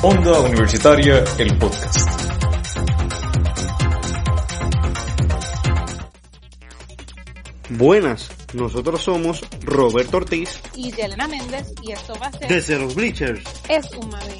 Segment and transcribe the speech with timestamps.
[0.00, 2.08] Onda Universitaria, el podcast.
[7.70, 12.94] Buenas, nosotros somos Roberto Ortiz y Yelena Méndez y esto va a ser desde los
[12.94, 14.38] Bleachers, Es un Mami,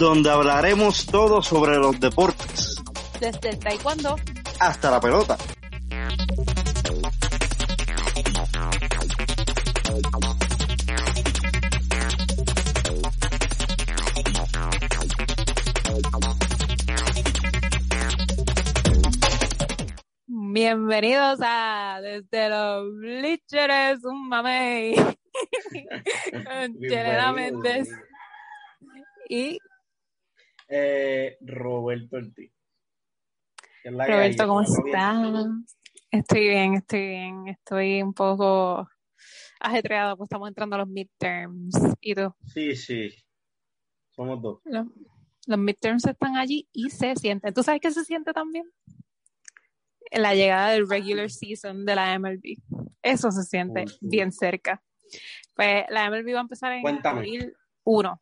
[0.00, 2.74] donde hablaremos todo sobre los deportes,
[3.20, 4.16] desde el taekwondo
[4.58, 5.38] hasta la pelota.
[20.70, 24.94] Bienvenidos a Desde los Bleachers, un mamey.
[27.34, 27.88] Méndez
[29.30, 29.58] y
[30.68, 32.52] Eh, Roberto Ortiz.
[33.82, 34.46] ¿Qué es la que Roberto?
[34.46, 35.48] ¿cómo estás?
[36.10, 37.48] Estoy bien, estoy bien.
[37.48, 38.86] Estoy un poco
[39.60, 41.96] ajetreado, pues estamos entrando a los midterms.
[42.02, 42.30] ¿Y tú?
[42.44, 43.08] Sí, sí.
[44.10, 44.60] Somos dos.
[44.66, 44.86] Los,
[45.46, 47.54] los midterms están allí y se sienten.
[47.54, 48.70] ¿Tú sabes qué se siente también?
[50.12, 52.58] La llegada del regular season de la MLB.
[53.02, 54.82] Eso se siente bien cerca.
[55.54, 57.18] Pues la MLB va a empezar en Cuéntame.
[57.18, 58.20] abril 1.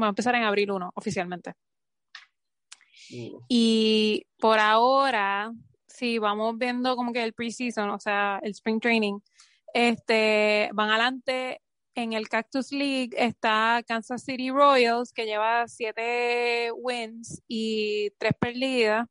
[0.00, 1.54] Va a empezar en abril 1, oficialmente.
[3.48, 5.52] Y por ahora,
[5.86, 9.18] sí, vamos viendo como que el preseason, o sea, el spring training,
[9.74, 11.60] este, van adelante
[11.94, 19.06] en el Cactus League está Kansas City Royals, que lleva siete wins y tres perdidas.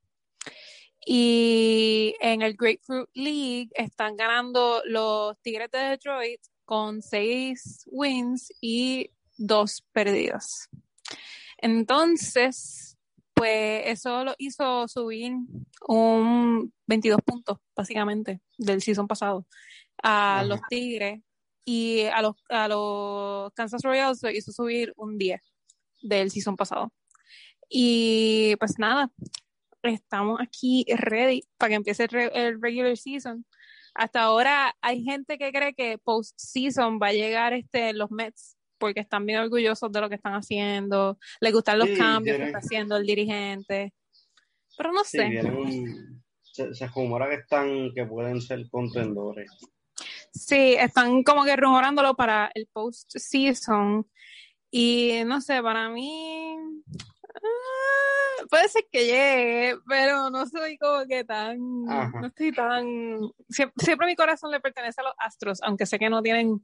[1.12, 9.10] Y en el Grapefruit League están ganando los Tigres de Detroit con seis wins y
[9.36, 10.70] dos perdidas.
[11.58, 12.96] Entonces,
[13.34, 15.34] pues eso lo hizo subir
[15.88, 19.48] un 22 puntos, básicamente, del season pasado
[20.04, 20.44] a Ajá.
[20.44, 21.24] los Tigres
[21.66, 25.42] y a los, a los Kansas Royals lo hizo subir un 10
[26.04, 26.94] del season pasado.
[27.68, 29.12] Y pues nada,
[29.84, 33.46] estamos aquí ready para que empiece el, re- el regular season.
[33.96, 39.02] Hasta ahora hay gente que cree que post-season va a llegar este, los Mets porque
[39.02, 42.60] están bien orgullosos de lo que están haciendo, les gustan los Sí, cambios que está
[42.60, 43.94] haciendo el dirigente.
[44.78, 45.26] Pero no Sí, sé.
[45.26, 49.52] vienen se, se rumora que están, que pueden ser contendores.
[50.32, 54.08] Sí, están como que rumorándolo para el post-season.
[54.72, 56.56] Y no sé, para mí
[58.50, 62.20] puede ser que llegue, pero no soy como que tan, Ajá.
[62.20, 63.20] no estoy tan,
[63.50, 66.64] siempre, siempre mi corazón le pertenece a los Astros, aunque sé que no tienen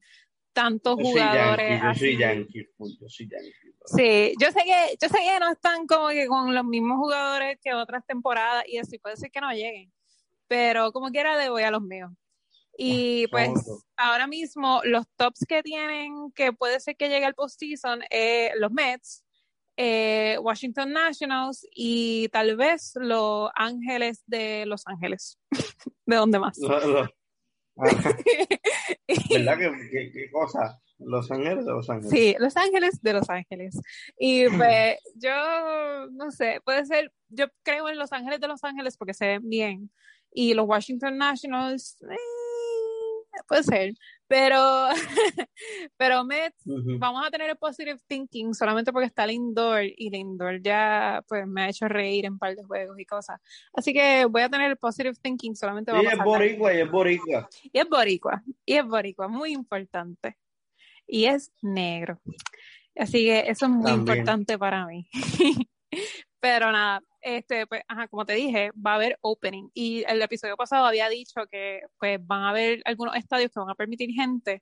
[0.54, 3.76] tantos Yo soy jugadores yankee, yo soy yankee, yo soy yankee.
[3.86, 7.60] Sí, yo sé que, yo sé que no están como que con los mismos jugadores
[7.62, 9.92] que otras temporadas y así puede ser que no lleguen,
[10.48, 12.12] pero como quiera le voy a los míos.
[12.78, 13.52] Y pues
[13.96, 18.72] ahora mismo los tops que tienen que puede ser que llegue al postseason eh, los
[18.72, 19.25] Mets,
[19.78, 25.38] eh, Washington Nationals y tal vez los Ángeles de Los Ángeles.
[26.06, 26.58] ¿De dónde más?
[26.60, 27.10] Lo- lo-
[27.78, 28.16] Ajá.
[29.30, 30.80] ¿Verdad que- qué cosa?
[30.98, 32.10] Los Ángeles de Los Ángeles.
[32.12, 33.78] Sí, Los Ángeles de Los Ángeles.
[34.18, 38.96] Y pues yo no sé, puede ser, yo creo en Los Ángeles de Los Ángeles
[38.98, 39.92] porque se ven bien.
[40.32, 42.16] Y los Washington Nationals, eh,
[43.48, 43.94] puede ser.
[44.28, 44.88] Pero,
[45.98, 50.16] pero Mets, vamos a tener el positive thinking solamente porque está el indoor y el
[50.16, 53.40] indoor ya pues me ha hecho reír en un par de juegos y cosas.
[53.74, 56.92] Así que voy a tener el positive thinking solamente vamos es a boricua y es
[56.92, 57.50] boricua.
[57.72, 60.38] y es boricua, y es boricua, muy importante.
[61.08, 62.20] Y es negro.
[62.96, 64.18] Así que eso es muy También.
[64.18, 65.08] importante para mí.
[66.46, 69.68] Pero nada, este, pues, ajá, como te dije, va a haber opening.
[69.74, 73.72] Y el episodio pasado había dicho que pues van a haber algunos estadios que van
[73.72, 74.62] a permitir gente.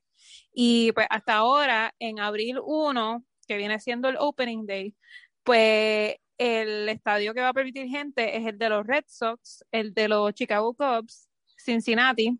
[0.53, 4.95] Y pues hasta ahora, en abril 1, que viene siendo el opening day,
[5.43, 9.93] pues el estadio que va a permitir gente es el de los Red Sox, el
[9.93, 11.27] de los Chicago Cubs,
[11.57, 12.39] Cincinnati,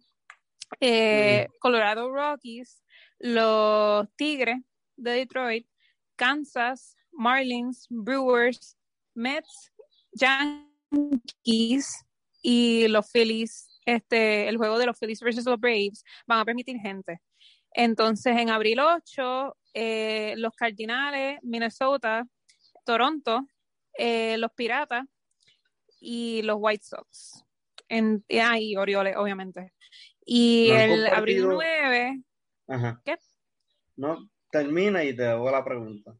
[0.80, 2.82] eh, Colorado Rockies,
[3.20, 4.62] los Tigres
[4.96, 5.68] de Detroit,
[6.16, 8.78] Kansas, Marlins, Brewers,
[9.16, 9.72] Mets,
[10.14, 12.06] Yankees
[12.42, 16.78] y los Phillies, este, el juego de los Phillies versus los Braves, van a permitir
[16.80, 17.20] gente.
[17.72, 22.26] Entonces, en abril 8, eh, los Cardinales, Minnesota,
[22.86, 23.48] Toronto,
[23.98, 25.06] eh, los Piratas
[26.00, 27.44] y los White Sox.
[27.90, 29.74] En, ah, y Orioles, obviamente.
[30.26, 32.24] Y No el abril compartido- 9,
[32.68, 33.02] Ajá.
[33.04, 33.18] ¿Qué?
[33.96, 36.16] No, termina y te hago la pregunta.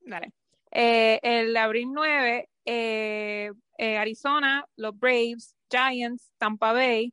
[0.00, 0.32] dale.
[0.72, 7.12] Eh, el abril 9, eh, eh, Arizona, los Braves, Giants, Tampa Bay,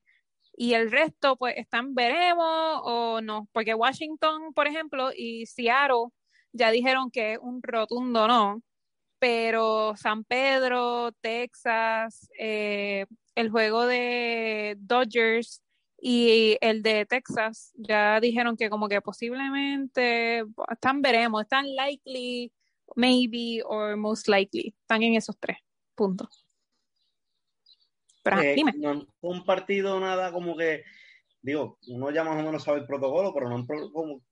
[0.56, 6.08] y el resto, pues, están veremos o no, porque Washington, por ejemplo, y Seattle
[6.52, 8.62] ya dijeron que es un rotundo no,
[9.20, 13.06] pero San Pedro, Texas, eh,
[13.36, 15.62] el juego de Dodgers
[16.00, 22.52] y el de Texas ya dijeron que como que posiblemente están veremos, están likely,
[22.98, 25.60] maybe or most likely, están en esos tres
[25.96, 26.46] puntos.
[28.24, 28.74] Pero eh, dime.
[28.76, 30.84] No han compartido nada como que
[31.42, 33.66] digo, uno ya más o menos sabe el protocolo, pero no han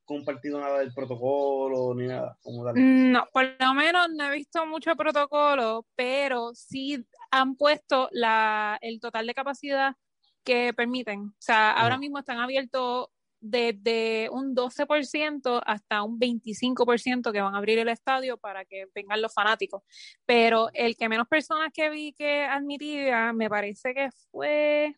[0.03, 2.37] compartido nada del protocolo ni nada.
[2.41, 8.77] Como No, por lo menos no he visto mucho protocolo, pero sí han puesto la,
[8.81, 9.95] el total de capacidad
[10.43, 11.21] que permiten.
[11.21, 13.07] O sea, ahora mismo están abiertos
[13.49, 19.21] desde un 12% hasta un 25% que van a abrir el estadio para que vengan
[19.21, 19.83] los fanáticos.
[20.25, 24.95] Pero el que menos personas que vi que admitía, me parece que fue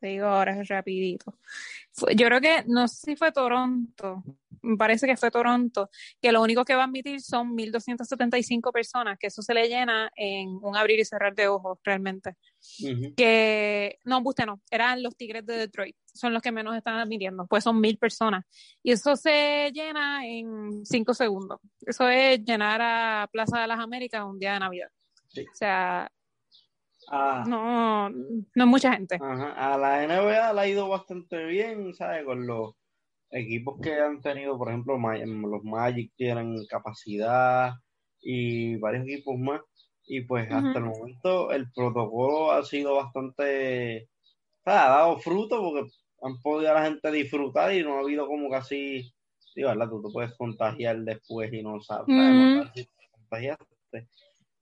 [0.00, 1.38] te digo ahora rapidito.
[2.16, 4.24] yo creo que, no sé si fue Toronto,
[4.62, 5.90] me parece que fue Toronto,
[6.20, 10.10] que lo único que va a admitir son 1.275 personas, que eso se le llena
[10.16, 12.34] en un abrir y cerrar de ojos realmente.
[13.16, 17.46] Que, no, usted no, eran los Tigres de Detroit, son los que menos están admitiendo,
[17.46, 18.44] pues son mil personas.
[18.82, 21.58] Y eso se llena en cinco segundos.
[21.86, 24.88] Eso es llenar a Plaza de las Américas un día de Navidad.
[25.36, 26.10] O sea,
[27.12, 27.44] Ah.
[27.46, 28.10] no,
[28.54, 29.18] no mucha gente.
[29.20, 32.24] A la NBA le ha ido bastante bien, ¿sabes?
[32.24, 32.74] Con los
[33.30, 37.72] equipos que han tenido, por ejemplo, los Magic tienen capacidad
[38.20, 39.60] y varios equipos más.
[40.06, 44.08] Y pues hasta el momento el protocolo ha sido bastante,
[44.64, 45.88] ha dado fruto porque
[46.22, 49.12] han podido a la gente disfrutar y no ha habido como casi,
[49.54, 49.88] digo, ¿verdad?
[49.88, 54.08] Tú te puedes contagiar después y no sabes, no sabes si te contagiaste.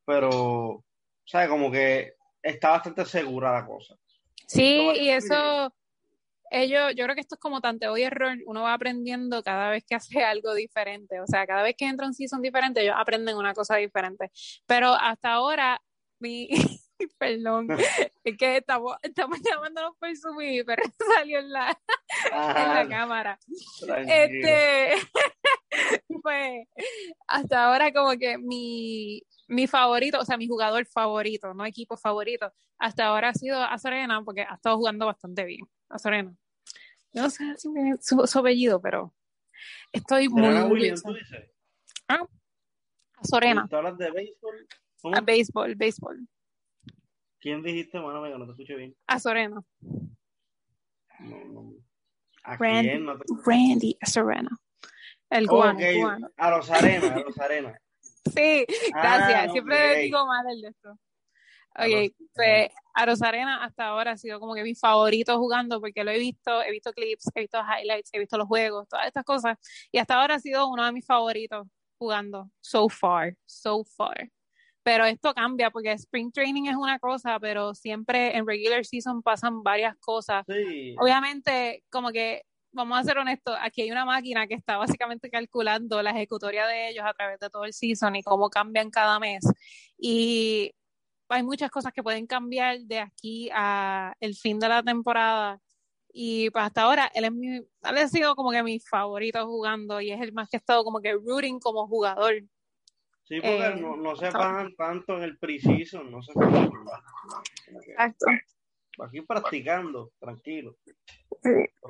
[0.04, 0.84] Pero,
[1.24, 1.48] ¿sabes?
[1.48, 2.12] Como que
[2.42, 3.96] está bastante segura la cosa.
[4.46, 5.72] Sí, y eso,
[6.50, 9.84] ellos, yo creo que esto es como tanteo y error, uno va aprendiendo cada vez
[9.84, 13.36] que hace algo diferente, o sea, cada vez que entra un season diferente, ellos aprenden
[13.36, 14.30] una cosa diferente,
[14.66, 15.80] pero hasta ahora,
[16.18, 16.48] mi,
[17.18, 17.68] perdón,
[18.24, 20.82] es que estamos, estamos llamándonos por subir, pero
[21.16, 21.78] salió en la,
[22.32, 23.38] en la cámara.
[24.06, 24.94] Este,
[26.22, 26.66] pues,
[27.26, 32.52] hasta ahora como que mi, mi favorito, o sea, mi jugador favorito, no equipo favorito,
[32.78, 35.66] hasta ahora ha sido Azorena porque ha estado jugando bastante bien.
[35.88, 36.34] Azorena.
[37.12, 39.14] No sé si me su, su apellido, pero
[39.92, 40.48] estoy muy.
[40.70, 41.50] Williams, tú dices?
[42.08, 42.26] Ah,
[43.16, 43.68] Azorena.
[43.70, 44.68] hablas de béisbol?
[45.14, 46.28] A béisbol, béisbol.
[47.40, 48.20] ¿Quién dijiste, mano?
[48.20, 48.96] Venga, no te escuché bien.
[49.06, 49.62] Azorena.
[51.20, 51.72] No, no.
[52.42, 53.04] ¿A Randy, quién?
[53.04, 53.24] No te...
[53.44, 54.50] Randy Azorena.
[55.30, 55.78] El cubano.
[55.78, 56.00] Okay.
[56.36, 57.34] A los Arena, a los.
[58.34, 59.48] Sí, gracias.
[59.48, 60.98] Ah, Siempre digo mal el de esto.
[61.74, 66.10] Ok, pues a Rosarena hasta ahora ha sido como que mi favorito jugando porque lo
[66.10, 69.58] he visto, he visto clips, he visto highlights, he visto los juegos, todas estas cosas.
[69.92, 71.66] Y hasta ahora ha sido uno de mis favoritos
[71.98, 72.50] jugando.
[72.60, 74.30] So far, so far.
[74.82, 79.62] Pero esto cambia porque Spring Training es una cosa, pero siempre en regular season pasan
[79.62, 80.44] varias cosas.
[80.48, 80.96] Sí.
[80.98, 82.42] Obviamente, como que
[82.72, 86.90] vamos a ser honestos, aquí hay una máquina que está básicamente calculando la ejecutoria de
[86.90, 89.44] ellos a través de todo el season y cómo cambian cada mes.
[89.98, 90.72] Y
[91.28, 95.60] hay muchas cosas que pueden cambiar de aquí a el fin de la temporada.
[96.10, 100.00] Y pues hasta ahora él es mi, él ha sido como que mi favorito jugando
[100.00, 102.34] y es el más que ha estado como que rooting como jugador.
[103.24, 106.32] Sí, porque eh, no, no, se bajan tanto en el precision, no se
[107.70, 108.26] Exacto.
[109.00, 110.76] Aquí practicando, tranquilo.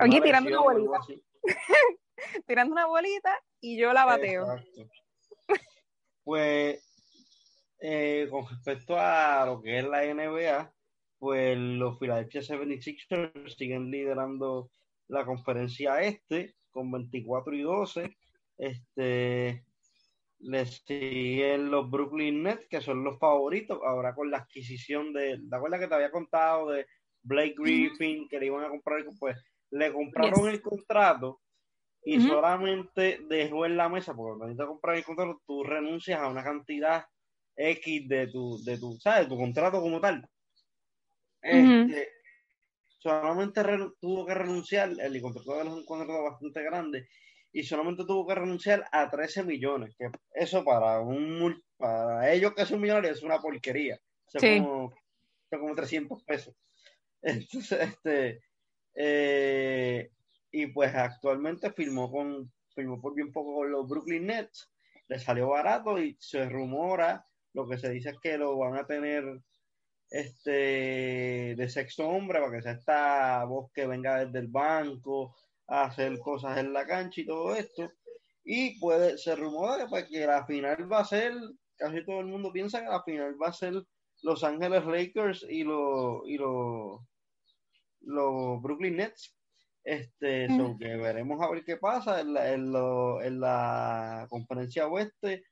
[0.01, 0.99] Aquí tirando una bolita.
[2.47, 4.47] tirando una bolita y yo la bateo.
[6.25, 6.88] Pues,
[7.81, 10.73] eh, con respecto a lo que es la NBA,
[11.19, 14.71] pues los Philadelphia 76ers siguen liderando
[15.09, 18.17] la conferencia este con 24 y 12.
[18.57, 19.65] Este,
[20.41, 25.57] les siguen los Brooklyn Nets, que son los favoritos, ahora con la adquisición de, ¿te
[25.57, 26.87] acuerdas que te había contado de
[27.23, 29.37] Blake Griffin, que le iban a comprar, pues
[29.71, 31.41] le compraron el contrato
[32.05, 36.29] y solamente dejó en la mesa, porque cuando te comprar el contrato, tú renuncias a
[36.29, 37.05] una cantidad
[37.59, 39.29] X de tu, de tu, ¿sabes?
[39.29, 40.27] Tu contrato como tal.
[41.43, 42.09] Este,
[42.99, 43.63] solamente
[44.01, 47.09] tuvo que renunciar, el contrato es un contrato bastante grande,
[47.53, 52.67] y solamente tuvo que renunciar a 13 millones, que eso para un para ellos que
[52.67, 53.99] son millonarios es una porquería.
[54.35, 54.95] O como,
[55.51, 56.55] como 300 pesos.
[57.23, 58.43] Entonces, este,
[58.95, 60.11] eh,
[60.51, 64.71] y pues actualmente firmó con, firmó por bien poco con los Brooklyn Nets,
[65.09, 67.25] le salió barato y se rumora,
[67.55, 69.25] lo que se dice es que lo van a tener
[70.11, 75.35] este de sexto hombre para que sea esta voz que venga desde el banco
[75.67, 77.91] a hacer cosas en la cancha y todo esto
[78.45, 81.35] Y puede, se rumora que, pues, que la final va a ser,
[81.77, 83.75] casi todo el mundo piensa que la final va a ser
[84.23, 87.01] Los Ángeles Lakers y los y los
[88.01, 89.35] los Brooklyn Nets.
[89.85, 90.79] Este, Mm.
[90.79, 95.45] que veremos a ver qué pasa en la, en, lo- en la conferencia oeste.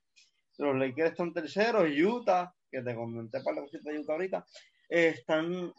[0.58, 4.46] Los Lakers están terceros, Utah, que te comenté para la cosita de Utah ahorita,
[4.88, 5.72] eh, están,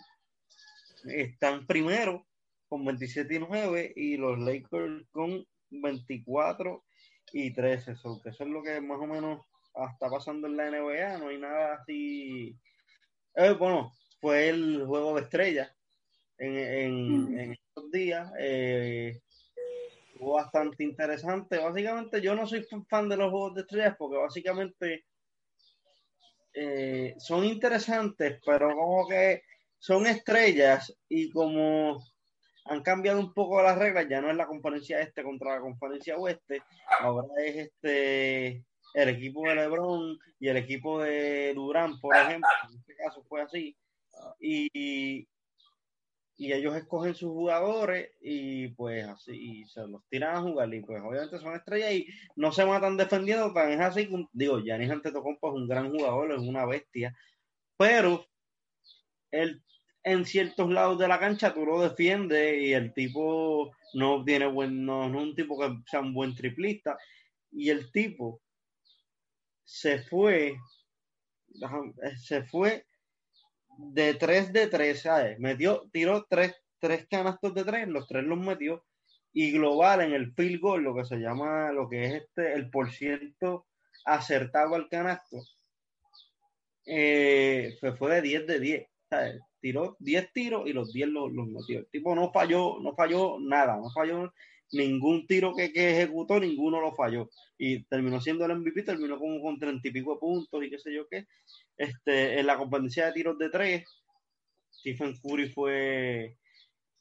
[1.06, 2.28] están primero
[2.68, 6.84] con 27 y 9 y los Lakers con 24
[7.34, 7.96] y 13.
[7.96, 9.42] So, que eso es lo que más o menos
[9.94, 11.18] está pasando en la NBA.
[11.18, 12.58] No hay nada así.
[13.36, 15.72] Eh, bueno, fue el juego de estrellas
[16.38, 17.40] en, en, Mm.
[17.40, 18.32] en estos días.
[18.40, 19.22] Eh,
[20.18, 21.60] estuvo bastante interesante.
[21.60, 25.06] Básicamente, yo no soy fan de los juegos de estrellas porque básicamente
[26.54, 29.44] eh, son interesantes, pero como que
[29.78, 32.04] son estrellas y como
[32.66, 36.18] han cambiado un poco las reglas, ya no es la conferencia este contra la conferencia
[36.18, 36.64] oeste,
[37.00, 42.80] ahora es este el equipo de LeBron y el equipo de Durán, por ejemplo, en
[42.80, 43.78] este caso fue así,
[44.40, 45.28] y,
[46.38, 51.02] y ellos escogen sus jugadores y pues así se los tiran a jugar y pues
[51.02, 55.56] obviamente son estrellas y no se matan defendiendo, tan es así, digo, Giannis Antetokounmpo es
[55.56, 57.18] un gran jugador, es una bestia,
[57.76, 58.28] pero
[59.32, 59.64] él
[60.04, 64.86] en ciertos lados de la cancha tú lo defiendes y el tipo no tiene buen,
[64.86, 66.98] no, no es un tipo que sea un buen triplista
[67.52, 68.42] y el tipo
[69.66, 70.56] se fue
[72.18, 72.86] se fue
[73.78, 75.40] de 3 de 3, ¿sabes?
[75.40, 78.84] Metió, tiró tres, tres canastos de 3, los tres los metió
[79.34, 82.70] y global en el field goal, lo que se llama, lo que es este, el
[82.70, 83.68] por ciento
[84.06, 85.38] acertado al canasto,
[86.86, 89.42] eh, se fue de 10 de 10, ¿sabes?
[89.60, 91.80] Tiró 10 tiros y los 10 los, los metió.
[91.80, 94.34] El tipo no falló, no falló nada, no falló
[94.72, 97.30] ningún tiro que, que ejecutó, ninguno lo falló.
[97.58, 100.80] Y terminó siendo el MVP, terminó como con 30 y pico de puntos y qué
[100.80, 101.28] sé yo qué.
[101.78, 103.84] Este, en la competencia de tiros de 3,
[104.72, 106.38] Stephen Curry fue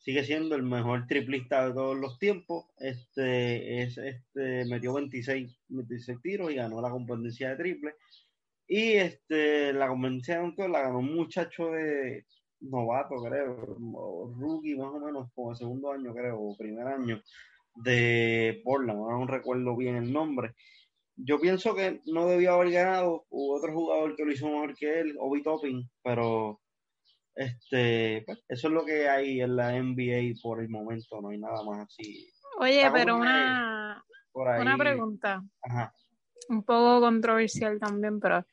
[0.07, 2.67] sigue siendo el mejor triplista de todos los tiempos.
[2.79, 7.95] Este, es, este, metió 26, 26 tiros y ganó la competencia de triple.
[8.69, 12.25] Y este, la competencia de dunk la ganó un muchacho de
[12.61, 13.57] novato, creo,
[14.39, 17.21] rookie más o menos, como segundo año, creo, o primer año
[17.75, 20.55] de Portland, no recuerdo bien el nombre.
[21.17, 25.01] Yo pienso que no debió haber ganado, hubo otro jugador que lo hizo mejor que
[25.01, 26.61] él, Obi Topping, pero
[27.35, 31.39] este, pues, eso es lo que hay en la NBA por el momento, no hay
[31.39, 35.95] nada más así Oye, pero una, una pregunta, Ajá.
[36.49, 38.47] un poco controversial también, pero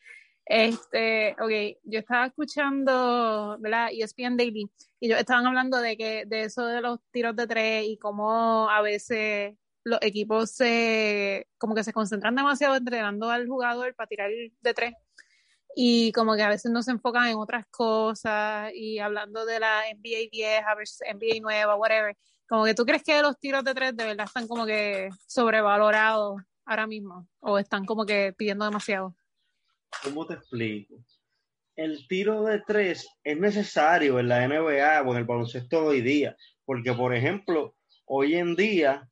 [0.46, 3.90] este, ok, yo estaba escuchando, ¿verdad?
[3.92, 7.86] ESPN Daily, y ellos estaban hablando de que, de eso de los tiros de tres
[7.88, 13.94] y cómo a veces los equipos se, como que se concentran demasiado entrenando al jugador
[13.96, 14.94] para tirar de tres
[15.76, 19.82] y como que a veces no se enfocan en otras cosas y hablando de la
[19.94, 22.16] NBA vieja versus NBA nueva, whatever.
[22.48, 26.42] Como que tú crees que los tiros de tres de verdad están como que sobrevalorados
[26.66, 29.16] ahora mismo o están como que pidiendo demasiado.
[30.04, 30.96] ¿Cómo te explico?
[31.76, 36.94] El tiro de tres es necesario en la NBA o el baloncesto hoy día, porque
[36.94, 37.76] por ejemplo,
[38.06, 39.10] hoy en día,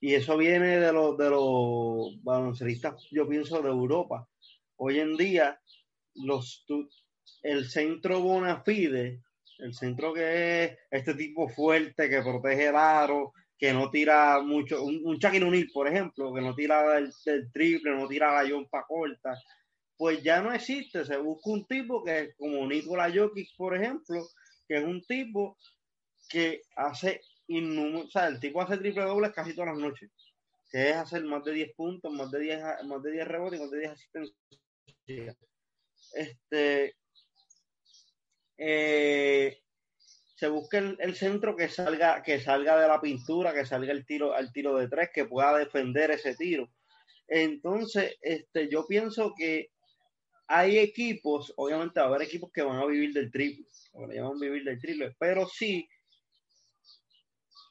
[0.00, 4.28] y eso viene de los de los baloncestistas, yo pienso de Europa,
[4.76, 5.60] hoy en día
[6.14, 6.64] los
[7.42, 9.22] el centro bona fide,
[9.58, 14.82] el centro que es este tipo fuerte que protege el aro, que no tira mucho,
[14.82, 18.86] un, un Shaquille por ejemplo, que no tira del, del triple, no tira la yompa
[18.86, 19.34] corta,
[19.98, 21.04] pues ya no existe.
[21.04, 24.26] Se busca un tipo que, como Nikola Jokic, por ejemplo,
[24.66, 25.58] que es un tipo
[26.30, 27.20] que hace
[27.58, 30.10] o sea, el tipo hace triple dobles casi todas las noches,
[30.70, 33.58] que es hacer más de 10 puntos, más de 10, a- más de 10 rebotes
[33.58, 34.36] y más de 10 asistencias.
[36.14, 36.94] Este,
[38.58, 39.58] eh,
[40.36, 44.06] se busca el, el centro que salga, que salga de la pintura, que salga el
[44.06, 46.70] tiro, al tiro de tres, que pueda defender ese tiro.
[47.28, 49.70] Entonces, este, yo pienso que
[50.46, 54.16] hay equipos, obviamente va a haber equipos que van a vivir del triple, o le
[54.16, 55.88] llaman vivir del triple, pero sí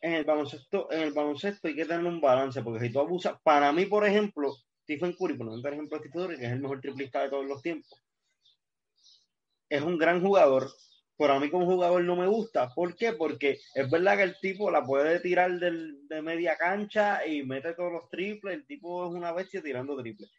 [0.01, 3.37] en el baloncesto, en el baloncesto hay que tener un balance, porque si tú abusas,
[3.43, 7.21] para mí, por ejemplo, Stephen Curry, por ejemplo, Stephen Curry, que es el mejor triplista
[7.21, 8.01] de todos los tiempos,
[9.69, 10.71] es un gran jugador,
[11.17, 12.69] pero a mí como jugador no me gusta.
[12.73, 13.13] ¿Por qué?
[13.13, 17.73] Porque es verdad que el tipo la puede tirar del, de media cancha y mete
[17.73, 20.31] todos los triples, el tipo es una bestia tirando triples.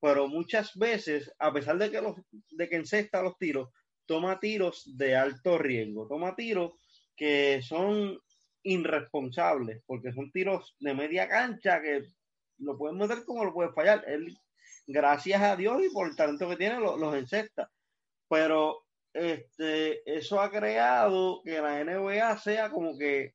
[0.00, 2.16] Pero muchas veces, a pesar de que, los,
[2.50, 3.68] de que encesta los tiros,
[4.06, 6.72] toma tiros de alto riesgo, toma tiros
[7.14, 8.18] que son
[8.62, 12.04] irresponsables, porque son tiros de media cancha que
[12.58, 14.04] lo puedes meter como lo puedes fallar.
[14.06, 14.38] Él,
[14.86, 17.70] gracias a Dios y por el talento que tiene, los, encesta.
[18.28, 23.34] Pero este, eso ha creado que la NBA sea como que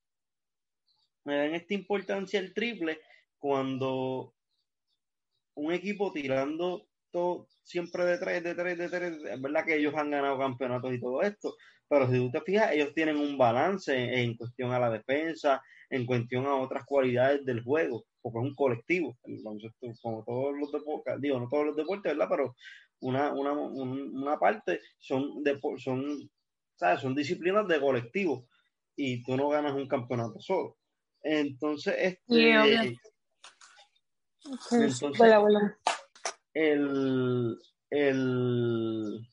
[1.24, 3.01] me den esta importancia el triple
[3.38, 4.34] cuando
[5.55, 9.94] un equipo tirando todo, siempre de tres, de tres, de tres, es verdad que ellos
[9.96, 11.56] han ganado campeonatos y todo esto,
[11.88, 16.06] pero si tú te fijas, ellos tienen un balance en, cuestión a la defensa, en
[16.06, 19.18] cuestión a otras cualidades del juego, porque es un colectivo,
[20.02, 22.28] como todos los deportes, digo, no todos los deportes, ¿verdad?
[22.30, 22.56] Pero
[23.00, 26.30] una, una, una parte son, de, son,
[26.76, 27.02] ¿sabes?
[27.02, 28.48] son disciplinas de colectivo
[28.96, 30.78] y tú no ganas un campeonato solo.
[31.22, 32.98] Entonces, este,
[34.72, 35.22] entonces
[36.60, 37.56] El,
[37.92, 39.28] el,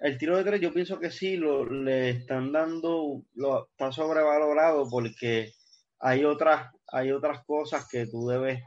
[0.00, 4.88] el tiro de tres, yo pienso que sí, lo, le están dando, lo, está sobrevalorado
[4.90, 5.52] porque
[6.00, 8.62] hay otras, hay otras cosas que tú debes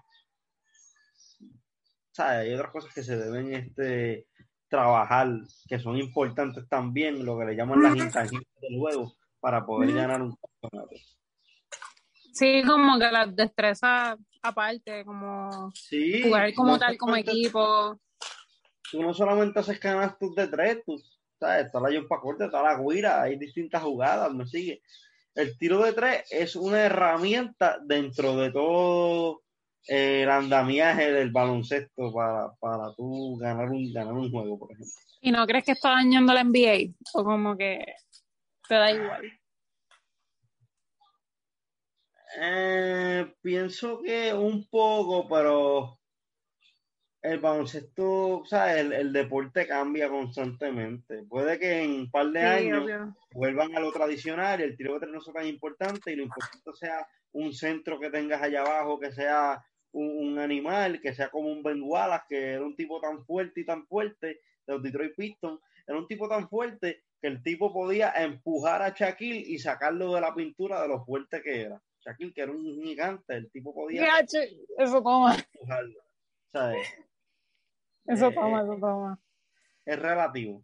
[2.20, 4.28] hay otras cosas que se deben este,
[4.70, 5.28] trabajar,
[5.68, 10.22] que son importantes también, lo que le llaman las intangibles del juego, para poder ganar
[10.22, 10.96] un campeonato.
[12.34, 14.18] Sí, como que las destrezas
[14.48, 15.72] aparte, como
[16.24, 18.00] jugar como tal, como equipo.
[18.92, 20.98] Tú no solamente haces canastos de tres, tú
[21.40, 24.82] sabes, está la jumpa corta, está la guira, hay distintas jugadas, me sigue.
[25.36, 29.44] El tiro de tres es una herramienta dentro de todo
[29.88, 34.94] el andamiaje del baloncesto para, para tú ganar un, ganar un juego, por ejemplo.
[35.22, 36.94] ¿Y no crees que está dañando la NBA?
[37.14, 37.86] ¿O como que
[38.68, 39.37] te da igual?
[42.40, 46.00] Eh, pienso que un poco, pero
[47.22, 51.24] el baloncesto, o sea, el, el, deporte cambia constantemente.
[51.24, 52.86] Puede que en un par de años
[53.32, 56.72] vuelvan a lo tradicional, el tiro de tres no sea tan importante y lo importante
[56.76, 61.64] sea un centro que tengas allá abajo que sea un, animal que sea como un
[61.64, 65.60] Ben Wallace, que era un tipo tan fuerte y tan fuerte de los Detroit Pistons,
[65.88, 70.22] era un tipo tan fuerte que el tipo podía empujar a Shaquille y sacarlo de
[70.22, 71.82] la pintura de lo fuerte que era.
[72.08, 74.20] Shaquille, que era un gigante, el tipo podía
[74.78, 75.36] eso toma.
[75.36, 76.00] empujarlo.
[78.06, 79.20] Eso toma, eso toma.
[79.86, 80.64] Es relativo.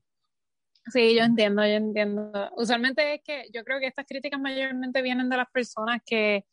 [0.92, 2.52] Sí, yo entiendo, yo entiendo.
[2.56, 6.46] Usualmente es que yo creo que estas críticas mayormente vienen de las personas que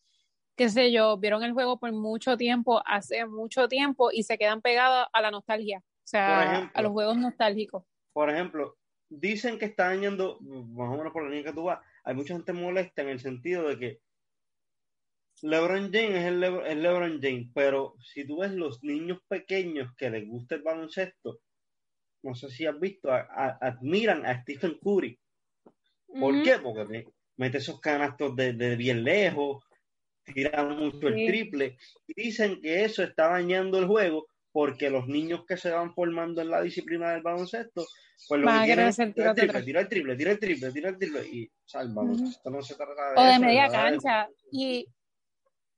[0.61, 4.61] qué sé yo, vieron el juego por mucho tiempo, hace mucho tiempo y se quedan
[4.61, 7.85] pegados a la nostalgia, o sea, a los juegos nostálgicos.
[8.12, 8.76] Por ejemplo,
[9.09, 12.35] dicen que está dañando, más o menos por la línea que tú vas, hay mucha
[12.35, 14.00] gente molesta en el sentido de que
[15.42, 16.40] LeBron James es, el
[16.83, 21.40] LeBron James, pero si tú ves los niños pequeños que les gusta el baloncesto,
[22.22, 25.18] no sé si has visto, admiran a Stephen Curry.
[26.07, 26.59] ¿Por qué?
[26.59, 29.64] Porque mete esos canastos de, de bien lejos,
[30.35, 31.79] tiran mucho el triple.
[32.07, 36.42] Y dicen que eso está dañando el juego porque los niños que se van formando
[36.42, 37.87] en la disciplina del baloncesto,
[38.29, 41.26] pues lo que quieren es triple, tira el triple, tira el triple, tira el triple,
[41.29, 42.11] y salvan.
[42.12, 44.29] Esto no se trata de O de media cancha.
[44.50, 44.87] Y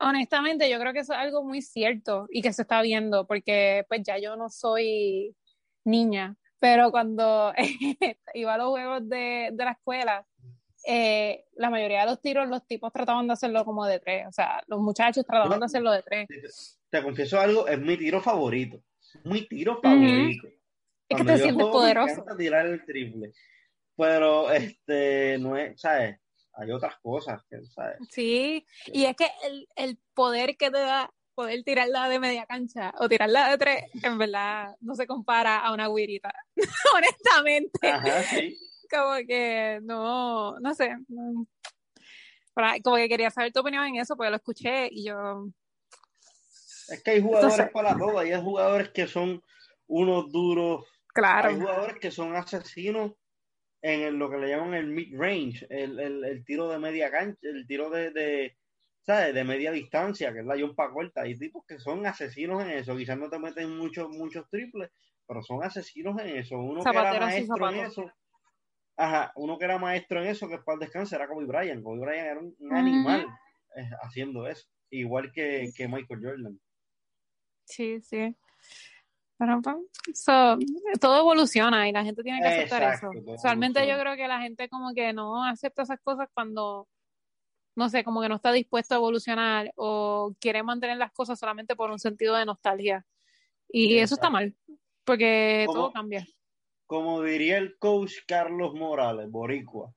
[0.02, 3.84] honestamente yo creo que eso es algo muy cierto y que se está viendo, porque
[3.88, 5.34] pues ya yo no soy
[5.84, 7.52] niña, pero cuando
[8.34, 10.26] iba a los juegos de, de la escuela,
[10.84, 14.32] eh, la mayoría de los tiros los tipos trataban de hacerlo como de tres, o
[14.32, 16.78] sea, los muchachos trataban de hacerlo de tres.
[16.90, 18.82] Te, confieso algo, es mi tiro favorito,
[19.24, 20.48] mi tiro favorito.
[21.08, 22.24] Es que te sientes poderoso.
[22.24, 23.32] Me tirar el triple,
[23.96, 26.18] pero este, no es, ¿sabes?
[26.54, 27.42] Hay otras cosas,
[27.74, 27.96] ¿sabes?
[28.10, 32.92] Sí, y es que el, el poder que te da poder tirarla de media cancha
[32.98, 36.30] o tirarla de tres, en verdad no se compara a una guirita,
[36.94, 37.88] honestamente.
[37.88, 38.58] Ajá, sí
[38.92, 40.90] como que no, no sé.
[42.84, 45.48] como que quería saber tu opinión en eso, porque lo escuché y yo.
[46.88, 49.42] Es que hay jugadores para todo, hay jugadores que son
[49.86, 50.86] unos duros.
[51.08, 51.48] Claro.
[51.48, 53.12] Hay jugadores que son asesinos
[53.82, 57.90] en lo que le llaman el mid-range, el, el, tiro de media cancha, el tiro
[57.90, 58.56] de, de,
[59.02, 59.34] ¿sabes?
[59.34, 61.22] de media distancia, que es la jumpa corta.
[61.22, 62.96] Hay tipos que son asesinos en eso.
[62.96, 64.90] Quizás no te meten muchos, muchos triples,
[65.26, 66.58] pero son asesinos en eso.
[66.58, 68.12] Uno que era maestro en eso
[68.96, 71.82] Ajá, uno que era maestro en eso, que para el descanso, era Kobe Bryant.
[71.82, 73.26] Kobe Bryant era un, animal
[73.76, 76.60] eh, haciendo eso, igual que, que, Michael Jordan.
[77.64, 78.36] Sí, sí.
[79.38, 80.24] Pues,
[81.00, 83.10] todo evoluciona y la gente tiene que aceptar eso.
[83.26, 86.88] Usualmente yo creo que la gente como que no acepta esas cosas cuando,
[87.76, 91.74] no sé, como que no está dispuesto a evolucionar o quiere mantener las cosas solamente
[91.74, 93.04] por un sentido de nostalgia.
[93.68, 94.54] Y eso está mal,
[95.04, 96.26] porque todo cambia
[96.92, 99.94] como diría el coach Carlos Morales, Boricua,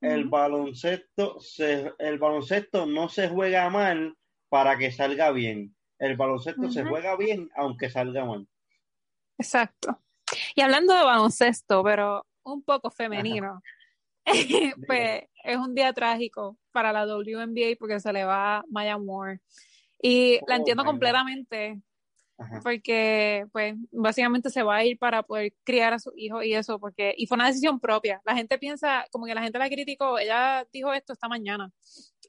[0.00, 4.16] el baloncesto, se, el baloncesto no se juega mal,
[4.48, 5.76] para que salga bien.
[6.00, 8.48] El baloncesto se juega bien aunque salga mal.
[9.38, 10.00] Exacto.
[10.54, 13.62] Y hablando de baloncesto, pero un poco femenino,
[14.86, 19.40] pues es un día trágico para la WNBA porque se le va Maya Moore.
[20.02, 21.80] Y la oh, entiendo completamente
[22.62, 26.78] porque pues básicamente se va a ir para poder criar a su hijo y eso,
[26.78, 28.20] porque, y fue una decisión propia.
[28.24, 31.70] La gente piensa, como que la gente la criticó, ella dijo esto esta mañana,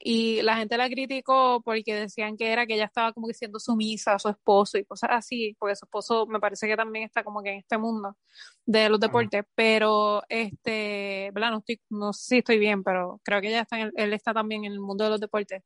[0.04, 3.60] y la gente la criticó porque decían que era que ella estaba como que siendo
[3.60, 7.24] sumisa a su esposo y cosas así, porque su esposo me parece que también está
[7.24, 8.18] como que en este mundo
[8.66, 11.52] de los deportes, pero este, ¿verdad?
[11.52, 14.34] No, estoy, no sé si estoy bien, pero creo que ella está en él está
[14.34, 15.64] también en el mundo de los deportes.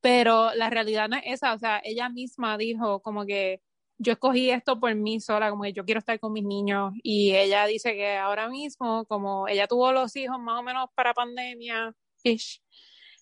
[0.00, 3.60] Pero la realidad no es esa, o sea, ella misma dijo como que
[3.98, 7.34] yo escogí esto por mí sola, como que yo quiero estar con mis niños y
[7.34, 11.94] ella dice que ahora mismo, como ella tuvo los hijos más o menos para pandemia,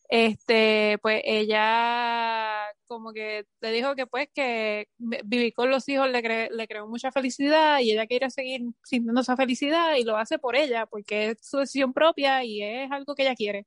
[0.08, 6.48] este, pues ella como que le dijo que pues que vivir con los hijos le,
[6.50, 10.56] le creó mucha felicidad y ella quiere seguir sintiendo esa felicidad y lo hace por
[10.56, 13.66] ella porque es su decisión propia y es algo que ella quiere.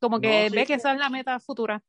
[0.00, 1.82] Como que ve que esa es la meta futura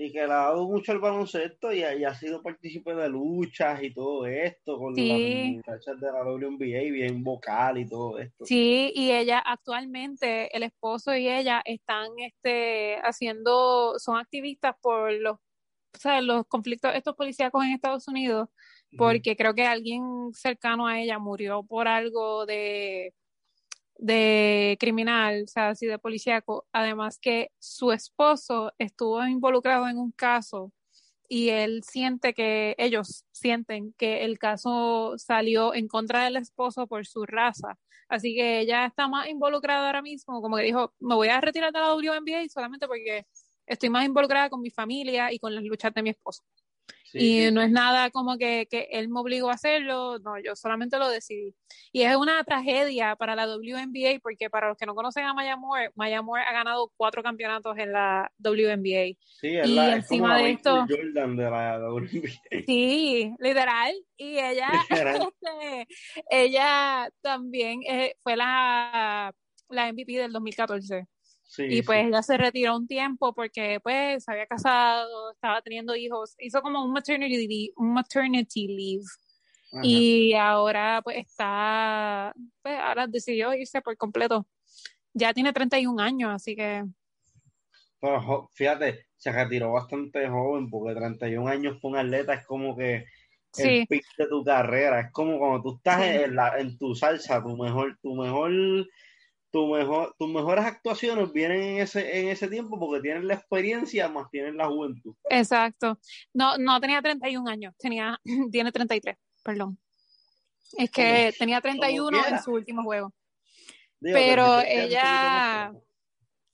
[0.00, 3.92] y que le ha dado mucho el baloncesto y, ha sido partícipe de luchas y
[3.92, 8.46] todo esto con las muchachas de la WNBA bien vocal y todo esto.
[8.46, 15.34] Sí, y ella actualmente, el esposo y ella están este, haciendo, son activistas por los,
[15.34, 18.48] o sea, los conflictos estos policíacos en Estados Unidos,
[18.96, 23.12] porque creo que alguien cercano a ella murió por algo de
[23.98, 30.12] de criminal, o sea, así de policíaco, además que su esposo estuvo involucrado en un
[30.12, 30.72] caso
[31.28, 37.06] y él siente que, ellos sienten que el caso salió en contra del esposo por
[37.06, 37.78] su raza.
[38.08, 41.72] Así que ella está más involucrada ahora mismo, como que dijo, me voy a retirar
[41.72, 43.26] de la WNBA solamente porque
[43.66, 46.42] estoy más involucrada con mi familia y con las luchas de mi esposo
[47.12, 50.98] y no es nada como que, que, él me obligó a hacerlo, no, yo solamente
[50.98, 51.54] lo decidí.
[51.92, 55.56] Y es una tragedia para la WNBA porque para los que no conocen a Maya
[55.56, 59.16] Moore, Maya Moore ha ganado cuatro campeonatos en la WNBA.
[59.40, 60.86] Sí, es y encima de esto...
[60.88, 62.64] Jordan de la WNBA.
[62.66, 63.94] Sí, literal.
[64.16, 65.86] Y ella, este,
[66.30, 69.32] ella también eh, fue la,
[69.68, 71.06] la MVP del 2014
[71.56, 76.34] y pues ella se retiró un tiempo porque pues se había casado, estaba teniendo hijos,
[76.38, 79.04] hizo como un maternity, un maternity leave.
[79.82, 84.46] Y ahora pues está, pues ahora decidió irse por completo.
[85.12, 86.84] Ya tiene 31 años, así que...
[88.00, 93.06] Pero fíjate, se retiró bastante joven porque 31 años con atleta es como que
[93.56, 97.42] el pic de tu carrera, es como cuando tú estás en, la, en tu salsa,
[97.42, 98.52] tu mejor, tu mejor
[99.50, 104.08] tu mejor, tus mejores actuaciones vienen en ese, en ese tiempo porque tienen la experiencia
[104.08, 105.14] más tienen la juventud.
[105.30, 105.98] Exacto.
[106.34, 108.20] No, no tenía 31 años, tenía,
[108.52, 109.78] tiene 33, perdón.
[110.76, 113.14] Es que tenía 31 en su último juego.
[114.00, 115.72] pero ella,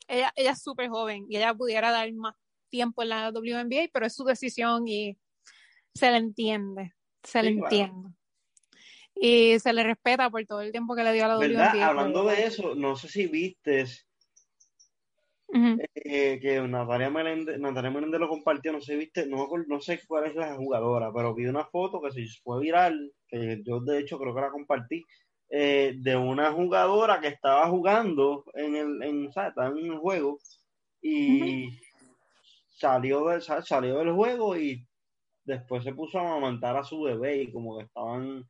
[0.06, 2.36] ella, ella es súper joven y ella pudiera dar más
[2.68, 5.18] tiempo en la WNBA, pero es su decisión y
[5.94, 8.10] se le entiende, se le entiende
[9.14, 11.86] y se le respeta por todo el tiempo que le dio a la WNBA.
[11.86, 13.84] Hablando de eso, no sé si viste
[15.94, 20.26] eh, que Natalia Meléndez, Natalia Meléndez lo compartió, no sé, viste, no, no sé cuál
[20.26, 24.18] es la jugadora, pero vi una foto que se fue viral, que yo de hecho
[24.18, 25.04] creo que la compartí,
[25.50, 30.40] eh, de una jugadora que estaba jugando en el, en, en el juego
[31.00, 31.68] y
[32.70, 34.84] salió, del, salió del juego y
[35.44, 38.44] después se puso a amamantar a su bebé y como que estaban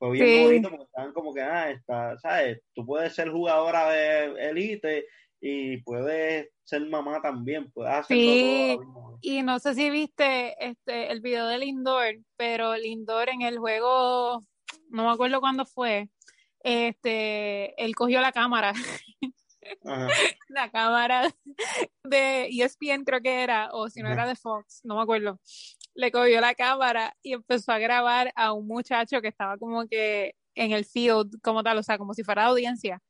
[0.00, 2.62] fue bien bonito porque estaban como que, ah, está, ¿sabes?
[2.74, 5.06] Tú puedes ser jugadora de élite
[5.42, 8.78] y puedes ser mamá también, puedes hacerlo sí,
[9.20, 14.42] y no sé si viste este el video de Lindor, pero Lindor en el juego,
[14.88, 16.08] no me acuerdo cuándo fue,
[16.60, 18.72] este, él cogió la cámara.
[20.48, 21.30] la cámara
[22.04, 25.38] de ESPN creo que era, o si no era de Fox, no me acuerdo
[25.94, 30.34] le cogió la cámara y empezó a grabar a un muchacho que estaba como que
[30.54, 33.00] en el field como tal, o sea, como si fuera audiencia.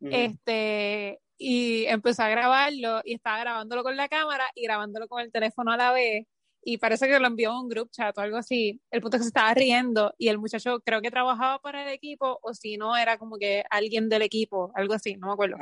[0.00, 5.32] Este, y empezó a grabarlo y estaba grabándolo con la cámara y grabándolo con el
[5.32, 6.26] teléfono a la vez
[6.68, 8.82] y parece que lo envió a un group chat o algo así.
[8.90, 11.94] El punto es que se estaba riendo y el muchacho creo que trabajaba para el
[11.94, 15.58] equipo o si no era como que alguien del equipo, algo así, no me acuerdo.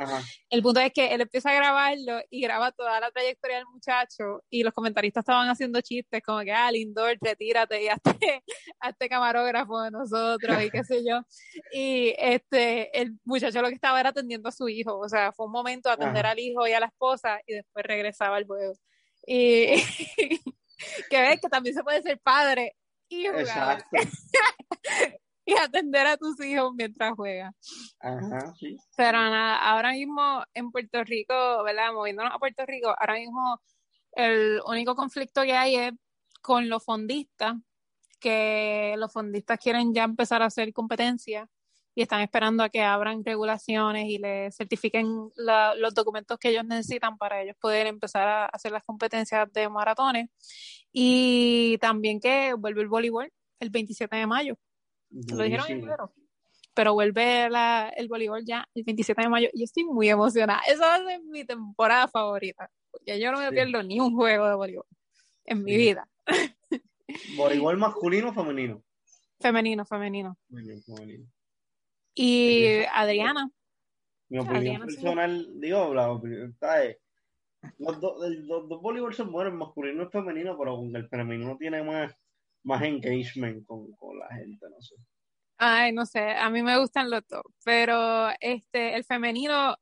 [0.49, 4.41] El punto es que él empieza a grabarlo y graba toda la trayectoria del muchacho
[4.49, 8.01] y los comentaristas estaban haciendo chistes como que, ah, Lindor, retírate y hazte,
[8.79, 11.21] hazte camarógrafo de nosotros y qué sé yo.
[11.71, 15.45] Y este, el muchacho lo que estaba era atendiendo a su hijo, o sea, fue
[15.45, 18.73] un momento de atender al hijo y a la esposa y después regresaba al juego.
[19.27, 19.75] Y,
[21.09, 22.75] que ves que también se puede ser padre
[23.09, 23.85] y jugar.
[25.47, 27.53] Y atender a tus hijos mientras juegas.
[27.99, 28.75] Ajá, sí.
[28.97, 31.93] Pero nada, ahora mismo en Puerto Rico, ¿verdad?
[31.93, 33.61] Moviéndonos a Puerto Rico, ahora mismo
[34.13, 35.93] el único conflicto que hay es
[36.41, 37.57] con los fondistas,
[38.19, 41.47] que los fondistas quieren ya empezar a hacer competencia
[41.95, 46.65] y están esperando a que abran regulaciones y les certifiquen la, los documentos que ellos
[46.65, 50.29] necesitan para ellos poder empezar a hacer las competencias de maratones.
[50.91, 54.57] Y también que vuelve el voleibol el 27 de mayo.
[55.09, 56.13] Lo dijeron en enero.
[56.73, 59.47] Pero vuelve la, el voleibol ya el 27 de mayo.
[59.53, 60.61] Y yo estoy muy emocionada.
[60.67, 62.69] Esa va a ser mi temporada favorita.
[62.91, 63.53] Porque yo no me Sí.
[63.55, 64.85] pierdo ni un juego de voleibol
[65.45, 66.09] en mi vida.
[67.37, 68.83] ¿Voleibol masculino o femenino?
[69.39, 70.37] Femenino, femenino.
[70.49, 71.25] Femenino, femenino.
[72.15, 73.49] Y Adriana,
[74.29, 74.97] Mi opinión Adriana, sí.
[74.97, 76.55] personal, digo, la opinión.
[77.77, 81.57] Los, el- los dos voleibol son buenos, el masculino y el femenino, pero el femenino
[81.57, 82.13] tiene más,
[82.63, 84.95] más engagement con, con la gente, no sé.
[85.57, 89.75] Ay, no sé, a mí me gustan los dos, pero este, el femenino,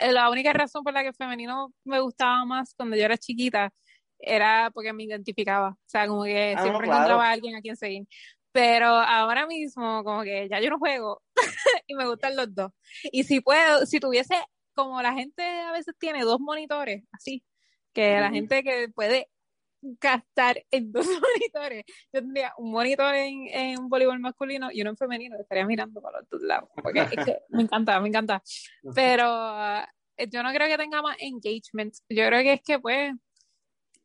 [0.00, 3.18] eh, la única razón por la que el femenino me gustaba más cuando yo era
[3.18, 3.72] chiquita
[4.18, 7.04] era porque me identificaba, o sea, como que Ah, no, siempre claro.
[7.04, 8.06] encontraba a alguien a quien seguir.
[8.52, 11.22] Pero ahora mismo, como que ya yo no juego
[11.86, 12.72] y me gustan los dos.
[13.04, 14.34] Y si puedo, si tuviese,
[14.74, 17.42] como la gente a veces tiene dos monitores, así,
[17.92, 19.28] que la gente que puede
[20.00, 24.96] gastar en dos monitores, yo tendría un monitor en, en voleibol masculino y uno en
[24.96, 28.42] femenino, estaría mirando para los dos lados, porque es que me encanta, me encanta.
[28.94, 29.88] Pero ah,
[30.30, 33.12] yo no creo que tenga más engagement, yo creo que es que pues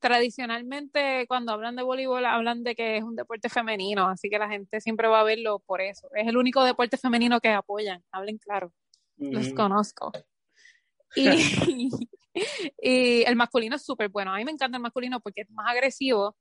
[0.02, 4.50] tradicionalmente cuando hablan de voleibol hablan de que es un deporte femenino, así que la
[4.50, 6.10] gente siempre va a verlo por eso.
[6.16, 8.74] Es el único deporte femenino que apoyan, hablen claro,
[9.18, 10.12] los conozco.
[11.16, 11.26] Y,
[12.82, 14.34] y el masculino es súper bueno.
[14.34, 16.36] A mí me encanta el masculino porque es más agresivo.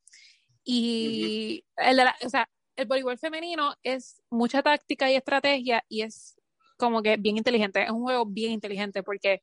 [0.65, 6.03] Y el, de la- o sea, el voleibol femenino es mucha táctica y estrategia y
[6.03, 6.41] es
[6.79, 7.83] como que bien inteligente.
[7.83, 9.43] Es un juego bien inteligente porque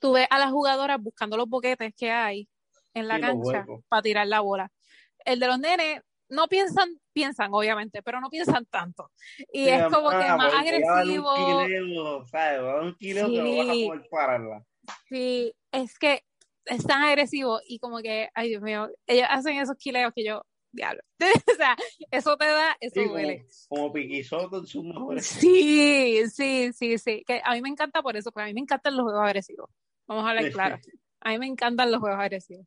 [0.00, 2.48] tú ves a las jugadoras buscando los boquetes que hay
[2.94, 4.70] en la Sí, cancha para tirar la bola.
[5.24, 9.10] El de los nenes no piensan, piensan obviamente, pero no piensan tanto.
[9.52, 12.18] Y Sí, es como que ah, más pues, voy a darle agresivo.
[12.20, 12.60] Un ¿sabes?
[12.82, 13.86] Un que vas a Sí.
[13.86, 14.64] poder pararla.
[15.08, 16.22] Sí, es que
[16.66, 20.42] es tan agresivo y como que, ay Dios mío, ellos hacen esos quileos que yo,
[20.72, 21.02] diablo.
[21.52, 21.76] o sea,
[22.10, 23.46] eso te da, eso Sí, como, duele.
[23.68, 25.26] como piquisoto en sus mejores.
[25.26, 27.22] Sí, sí, sí, sí.
[27.26, 29.70] Que a mí me encanta por eso, porque a mí me encantan los juegos agresivos.
[30.06, 30.78] Vamos a hablar claro.
[31.24, 32.66] A mí me encantan los juegos agresivos.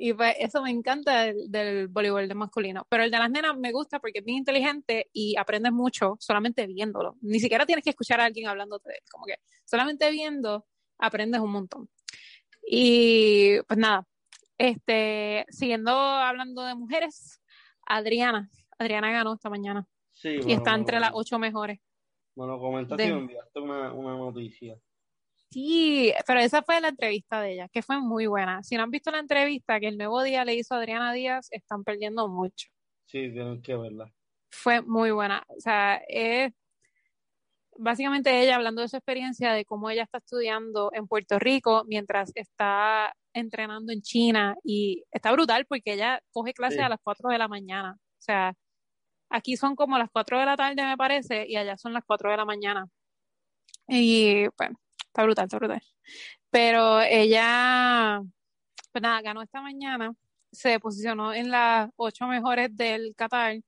[0.00, 2.86] Y pues eso me encanta del, del voleibol de masculino.
[2.88, 6.66] Pero el de las nenas me gusta porque es bien inteligente y aprendes mucho solamente
[6.66, 7.16] viéndolo.
[7.20, 9.02] Ni siquiera tienes que escuchar a alguien hablándote de él.
[9.10, 10.66] Como que solamente viendo
[10.98, 11.88] aprendes un montón.
[12.66, 14.06] Y pues nada,
[14.56, 17.40] este, siguiendo hablando de mujeres,
[17.86, 18.48] Adriana.
[18.78, 21.80] Adriana ganó esta mañana Sí, y bueno, está entre bueno, las ocho mejores.
[22.34, 24.76] Bueno, comenta de- me enviaste una, una noticia.
[25.50, 28.62] Sí, pero esa fue la entrevista de ella, que fue muy buena.
[28.62, 31.48] Si no han visto la entrevista que el nuevo día le hizo a Adriana Díaz,
[31.50, 32.68] están perdiendo mucho.
[33.06, 34.12] Sí, tienen que verla.
[34.50, 35.42] Fue muy buena.
[35.48, 36.52] O sea, es
[37.78, 42.32] básicamente ella hablando de su experiencia, de cómo ella está estudiando en Puerto Rico mientras
[42.34, 46.82] está entrenando en China y está brutal porque ella coge clases Sí.
[46.84, 47.92] a las 4 de la mañana.
[47.98, 48.52] O sea,
[49.30, 52.30] aquí son como las 4 de la tarde, me parece, y allá son las 4
[52.30, 52.86] de la mañana.
[53.86, 54.70] Y pues,
[55.08, 55.82] está brutal, está brutal.
[56.50, 58.22] Pero ella,
[58.92, 60.12] pues nada, ganó esta mañana,
[60.52, 63.58] se posicionó en las ocho mejores del Qatar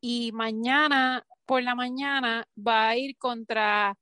[0.00, 3.94] y mañana por la mañana va a ir contra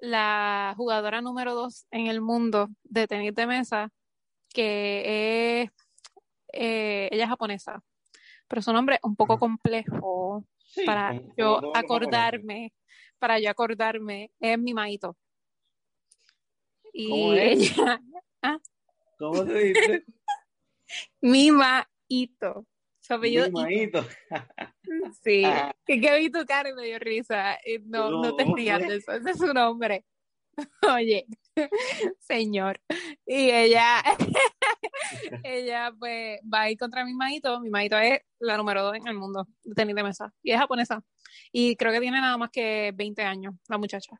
[0.00, 3.90] la jugadora número dos en el mundo de tenis de mesa,
[4.48, 5.70] que es,
[6.52, 7.82] eh, ella es japonesa,
[8.48, 12.72] pero su nombre es un poco complejo Sí, para yo acordarme,
[13.18, 15.16] para yo acordarme, es mi maito.
[16.98, 17.58] Y ¿Cómo es?
[17.78, 18.00] ella,
[19.18, 20.02] ¿Cómo te dices?
[21.20, 22.66] mi maito.
[23.00, 24.04] Su apellido Mi Ito.
[25.22, 25.74] Sí, Ah.
[25.84, 27.58] que, que vi tu cara y me dio risa.
[27.64, 30.04] Y no, no te rías de eso, ese es su nombre.
[30.96, 31.26] Oye,
[32.18, 32.80] señor.
[33.26, 34.02] Y ella,
[35.44, 37.60] ella pues va a ir contra mi maito.
[37.60, 40.32] Mi maito es la número dos en el mundo de tenis de mesa.
[40.42, 41.02] Y es japonesa.
[41.52, 44.16] Y creo que tiene nada más que 20 años, la muchacha.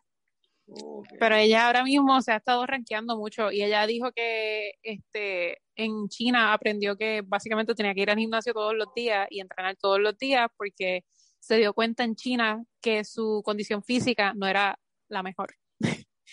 [1.20, 6.09] Pero ella ahora mismo se ha estado rankeando mucho y ella dijo que este en
[6.09, 10.00] China aprendió que básicamente tenía que ir al gimnasio todos los días y entrenar todos
[10.00, 11.05] los días porque
[11.38, 15.55] se dio cuenta en China que su condición física no era la mejor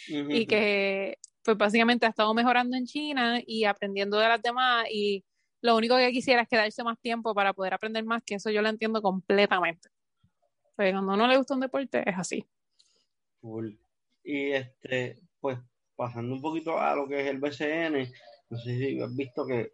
[0.07, 5.23] y que pues básicamente ha estado mejorando en China y aprendiendo de las demás y
[5.63, 8.61] Lo único que quisiera es quedarse más tiempo para poder aprender más, que eso yo
[8.61, 9.89] lo entiendo completamente.
[10.75, 12.45] Pero cuando uno le gusta un deporte, es así.
[14.23, 15.57] Y este, pues,
[15.95, 18.11] pasando un poquito a lo que es el BCN,
[18.49, 19.73] no sé si has visto que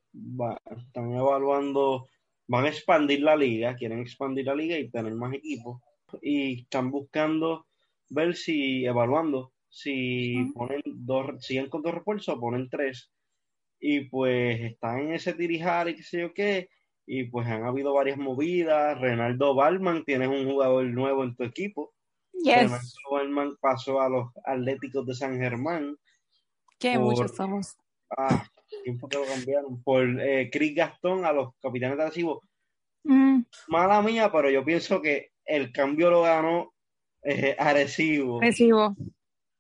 [0.78, 2.08] están evaluando,
[2.48, 5.82] van a expandir la liga, quieren expandir la liga y tener más equipos.
[6.22, 7.68] Y están buscando
[8.10, 13.12] ver si, evaluando, si ponen dos, siguen con dos refuerzos o ponen tres.
[13.80, 16.70] Y pues están en ese tirijar y qué sé yo qué.
[17.06, 19.00] Y pues han habido varias movidas.
[19.00, 21.94] Renaldo Balman, tienes un jugador nuevo en tu equipo.
[22.44, 22.80] Renaldo
[23.12, 25.96] Balman pasó a los Atléticos de San Germán.
[26.78, 27.78] Que muchos somos.
[28.18, 28.46] Ah,
[28.84, 29.84] tiempo que lo cambiaron.
[29.84, 32.44] Por eh, Chris Gastón a los capitanes de Arecibo.
[33.04, 33.42] Mm.
[33.68, 36.74] Mala mía, pero yo pienso que el cambio lo ganó
[37.24, 38.42] eh, Arecibo.
[38.42, 38.96] Arecibo.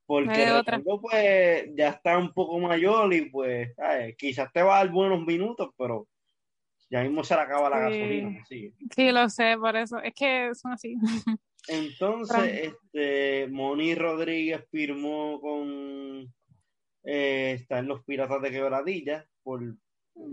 [0.05, 0.63] Porque
[0.99, 3.75] pues ya está un poco mayor y pues
[4.17, 6.07] quizás te va a dar buenos minutos, pero
[6.89, 8.43] ya mismo se le acaba la gasolina.
[8.47, 9.11] Sí.
[9.11, 9.99] lo sé, por eso.
[9.99, 10.95] Es que son así.
[11.67, 16.33] Entonces, este, Moni Rodríguez firmó con
[17.03, 19.61] eh, está en los Piratas de Quebradilla por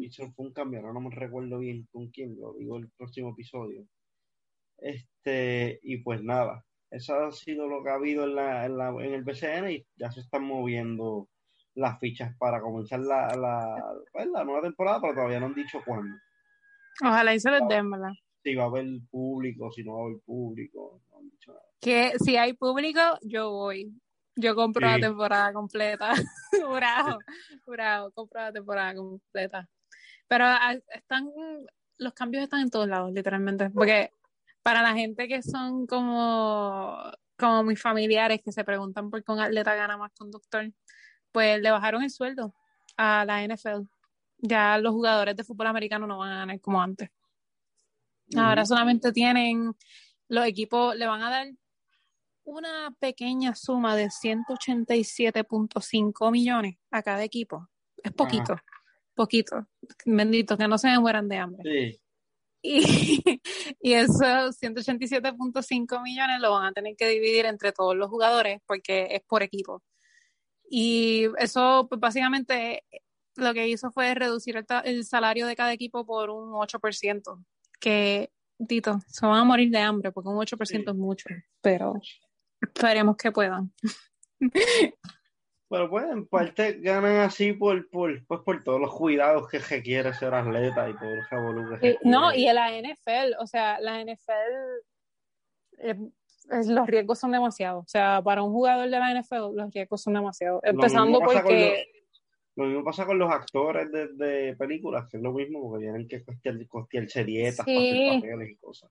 [0.00, 3.86] hizo fue un cambio, no me recuerdo bien con quién, lo digo el próximo episodio.
[4.78, 8.88] Este, y pues nada, eso ha sido lo que ha habido en, la, en, la,
[8.88, 11.28] en el BCN y ya se están moviendo
[11.74, 15.80] las fichas para comenzar la, la, pues, la nueva temporada, pero todavía no han dicho
[15.84, 16.16] cuándo.
[17.02, 18.12] Ojalá y se les den, ¿verdad?
[18.42, 21.02] Si va a haber público, si no va a haber público,
[21.80, 23.92] Que si hay público, yo voy.
[24.34, 26.12] Yo compro la temporada completa.
[26.52, 27.18] jurado,
[27.64, 29.68] jurado, compro la temporada completa.
[30.28, 31.30] Pero ah, están,
[31.98, 33.70] los cambios están en todos lados, literalmente.
[33.70, 34.10] Porque
[34.62, 36.98] para la gente que son como,
[37.38, 40.70] como mis familiares que se preguntan por qué un atleta gana más doctor,
[41.32, 42.54] pues le bajaron el sueldo
[42.96, 43.88] a la NFL.
[44.38, 47.10] Ya los jugadores de fútbol americano no van a ganar como antes.
[48.36, 49.72] Ahora solamente tienen,
[50.28, 51.46] los equipos le van a dar
[52.44, 57.68] una pequeña suma de 187.5 millones a cada equipo.
[58.02, 58.56] Es poquito,
[59.14, 59.66] poquito.
[60.04, 61.62] Bendito, que no se me mueran de hambre.
[61.64, 62.00] Sí.
[62.62, 62.82] Y,
[63.80, 69.08] y esos 187.5 millones lo van a tener que dividir entre todos los jugadores porque
[69.10, 69.82] es por equipo.
[70.68, 72.84] Y eso, pues básicamente,
[73.36, 77.44] lo que hizo fue reducir el, salario de cada equipo por un 8%,
[77.80, 78.30] que,
[78.66, 81.28] Tito, se van a morir de hambre porque un 8% es mucho,
[81.60, 81.94] pero
[82.60, 83.72] esperemos que puedan.
[85.68, 90.14] Pero pues en parte ganan así por, por, pues, por todos los cuidados que requiere
[90.14, 94.00] ser atleta y todo el revolú que No, y en la NFL, o sea, la
[94.00, 94.84] NFL,
[95.78, 95.96] eh,
[96.68, 97.84] los riesgos son demasiados.
[97.84, 100.60] O sea, para un jugador de la NFL, los riesgos son demasiados.
[100.62, 101.84] Empezando porque...
[102.56, 106.08] lo mismo pasa con los actores de, de, películas, que es lo mismo, porque tienen
[106.08, 108.20] que costear, costearse dietas, sí.
[108.20, 108.90] papeles y cosas.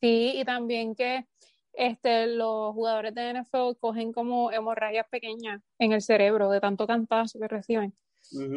[0.00, 1.26] Sí, y también que
[1.72, 7.38] este, los jugadores de NFL cogen como hemorragias pequeñas en el cerebro de tanto cantazo
[7.38, 7.92] que reciben.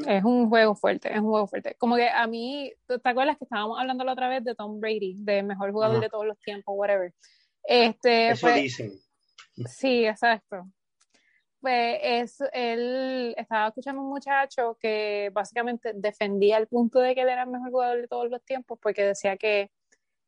[0.07, 1.75] Es un juego fuerte, es un juego fuerte.
[1.79, 5.15] Como que a mí, ¿te acuerdas que estábamos hablando la otra vez de Tom Brady,
[5.19, 7.13] de mejor jugador de todos los tiempos, whatever?
[7.63, 8.91] Este, Eso pues, dicen.
[9.65, 10.67] Sí, exacto.
[11.63, 17.21] Pues es, él estaba escuchando a un muchacho que básicamente defendía el punto de que
[17.21, 19.71] él era el mejor jugador de todos los tiempos porque decía que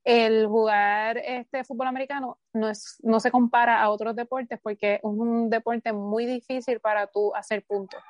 [0.05, 4.99] el jugar este fútbol americano no, es, no se compara a otros deportes porque es
[5.03, 8.01] un deporte muy difícil para tú hacer puntos.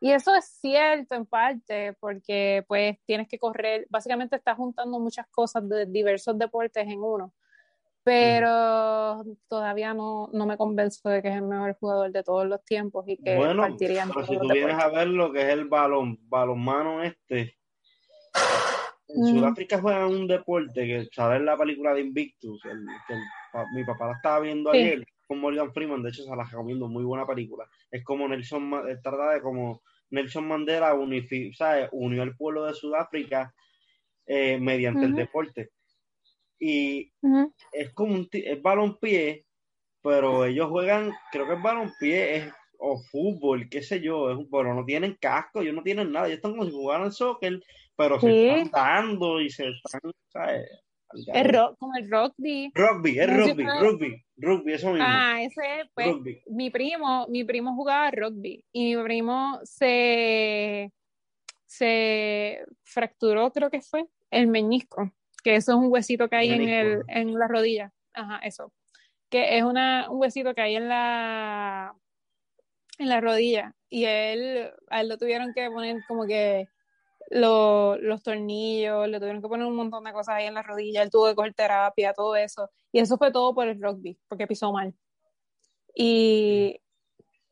[0.00, 5.28] Y eso es cierto en parte porque pues tienes que correr, básicamente estás juntando muchas
[5.28, 7.32] cosas de diversos deportes en uno,
[8.04, 12.64] pero todavía no, no me convenzo de que es el mejor jugador de todos los
[12.64, 16.18] tiempos y que bueno, pero si tú vienes a ver lo que es el balón,
[16.28, 17.56] balonmano este,
[19.08, 22.64] en Sudáfrica juegan un deporte que, ¿sabes la película de Invictus?
[22.64, 23.14] El, que
[23.74, 27.04] mi papá la estaba viendo ayer con Morgan Freeman, de hecho se la recomiendo, muy
[27.04, 27.68] buena película.
[27.90, 28.70] Es como Nelson,
[29.02, 30.94] trata de como Nelson Mandela
[31.56, 31.88] ¿sabes?
[31.92, 33.54] unió al pueblo de Sudáfrica
[34.26, 35.70] eh, mediante el deporte.
[36.64, 37.12] Y
[37.72, 39.44] es como un es
[40.00, 44.72] pero ellos juegan, creo que es balonpié, es o fútbol, qué sé yo, es, pero
[44.72, 47.60] no tienen casco, ellos no tienen nada, ellos están como si jugaran soccer,
[47.96, 50.68] pero se están dando y se están, ¿sabes?
[51.12, 52.70] Es rock, como el rugby.
[52.74, 55.04] Rugby, es rugby, rugby, rugby, eso mismo.
[55.08, 56.14] Ah, ese, pues,
[56.46, 60.92] mi primo, mi primo jugaba rugby y mi primo se,
[61.66, 66.68] se fracturó, creo que fue, el meñisco, que eso es un huesito que hay en,
[66.68, 67.92] el, en la rodilla.
[68.14, 68.72] Ajá, eso.
[69.28, 71.94] Que es una, un huesito que hay en la,
[72.98, 73.74] en la rodilla.
[73.88, 76.68] Y él, a él lo tuvieron que poner como que
[77.30, 81.10] los tornillos, le tuvieron que poner un montón de cosas ahí en la rodilla, él
[81.10, 82.68] tuvo que coger terapia, todo eso.
[82.90, 84.94] Y eso fue todo por el rugby, porque pisó mal.
[85.94, 86.78] Y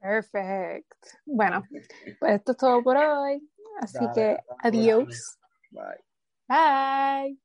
[0.00, 0.96] Perfecto.
[1.24, 1.62] Bueno,
[2.18, 3.48] pues esto es todo por hoy.
[3.80, 5.38] Así que adiós.
[5.70, 6.02] Bye.
[6.48, 7.38] Bye.